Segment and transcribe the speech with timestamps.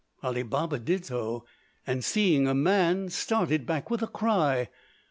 [0.23, 1.45] Ali Baba did so,
[1.85, 4.69] and, seeing a man, started back with a cry.